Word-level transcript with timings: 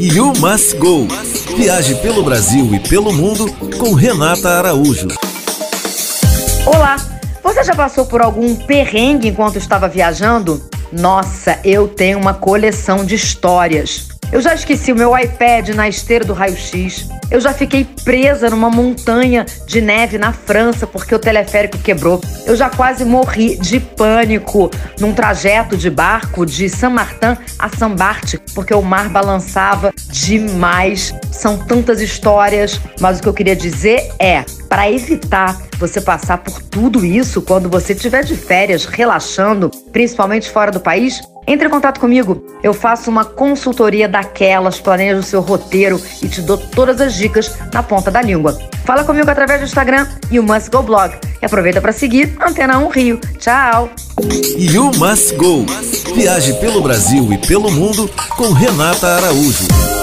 You 0.00 0.32
Must 0.38 0.76
Go. 0.76 1.08
Viaje 1.56 1.96
pelo 1.96 2.22
Brasil 2.22 2.72
e 2.72 2.78
pelo 2.78 3.12
mundo 3.12 3.52
com 3.78 3.94
Renata 3.94 4.48
Araújo. 4.48 5.08
Olá! 6.64 6.94
Você 7.42 7.64
já 7.64 7.74
passou 7.74 8.06
por 8.06 8.22
algum 8.22 8.54
perrengue 8.54 9.26
enquanto 9.26 9.56
estava 9.56 9.88
viajando? 9.88 10.62
Nossa, 10.92 11.58
eu 11.64 11.88
tenho 11.88 12.16
uma 12.16 12.32
coleção 12.32 13.04
de 13.04 13.16
histórias. 13.16 14.17
Eu 14.30 14.42
já 14.42 14.54
esqueci 14.54 14.92
o 14.92 14.96
meu 14.96 15.16
iPad 15.18 15.70
na 15.70 15.88
esteira 15.88 16.22
do 16.22 16.34
raio-x. 16.34 17.08
Eu 17.30 17.40
já 17.40 17.52
fiquei 17.52 17.86
presa 18.04 18.50
numa 18.50 18.68
montanha 18.70 19.46
de 19.66 19.80
neve 19.80 20.18
na 20.18 20.32
França 20.32 20.86
porque 20.86 21.14
o 21.14 21.18
teleférico 21.18 21.78
quebrou. 21.78 22.20
Eu 22.46 22.54
já 22.54 22.68
quase 22.68 23.06
morri 23.06 23.56
de 23.56 23.80
pânico 23.80 24.70
num 25.00 25.14
trajeto 25.14 25.76
de 25.76 25.88
barco 25.88 26.44
de 26.44 26.68
Saint-Martin 26.68 27.38
a 27.58 27.68
Saint-Barth 27.70 28.34
porque 28.54 28.74
o 28.74 28.82
mar 28.82 29.08
balançava 29.08 29.92
demais. 30.10 31.14
São 31.32 31.56
tantas 31.56 32.00
histórias, 32.00 32.80
mas 33.00 33.18
o 33.18 33.22
que 33.22 33.28
eu 33.28 33.34
queria 33.34 33.56
dizer 33.56 34.10
é, 34.18 34.44
para 34.68 34.90
evitar 34.90 35.58
você 35.78 36.00
passar 36.00 36.38
por 36.38 36.60
tudo 36.60 37.04
isso 37.04 37.40
quando 37.40 37.68
você 37.70 37.94
estiver 37.94 38.24
de 38.24 38.36
férias, 38.36 38.84
relaxando, 38.84 39.70
principalmente 39.92 40.50
fora 40.50 40.70
do 40.70 40.80
país, 40.80 41.20
entre 41.48 41.66
em 41.66 41.70
contato 41.70 41.98
comigo. 41.98 42.44
Eu 42.62 42.74
faço 42.74 43.10
uma 43.10 43.24
consultoria 43.24 44.06
daquelas, 44.06 44.78
planejo 44.78 45.20
o 45.20 45.22
seu 45.22 45.40
roteiro 45.40 46.00
e 46.22 46.28
te 46.28 46.42
dou 46.42 46.58
todas 46.58 47.00
as 47.00 47.14
dicas 47.14 47.56
na 47.72 47.82
ponta 47.82 48.10
da 48.10 48.20
língua. 48.20 48.56
Fala 48.84 49.02
comigo 49.02 49.28
através 49.28 49.60
do 49.60 49.66
Instagram 49.66 50.06
e 50.30 50.38
o 50.38 50.42
Must 50.42 50.70
Go 50.70 50.82
Blog. 50.82 51.14
E 51.40 51.46
aproveita 51.46 51.80
para 51.80 51.92
seguir 51.92 52.36
Antena 52.40 52.78
1 52.78 52.88
Rio. 52.88 53.20
Tchau! 53.38 53.88
You 54.56 54.90
Must 54.96 55.34
Go. 55.36 55.64
Viaje 56.14 56.52
pelo 56.54 56.82
Brasil 56.82 57.32
e 57.32 57.38
pelo 57.38 57.70
mundo 57.70 58.10
com 58.36 58.52
Renata 58.52 59.06
Araújo. 59.06 59.97